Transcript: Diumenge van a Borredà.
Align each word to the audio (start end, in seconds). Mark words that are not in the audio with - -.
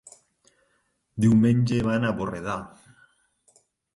Diumenge 1.25 1.77
van 1.89 2.09
a 2.09 2.13
Borredà. 2.21 2.57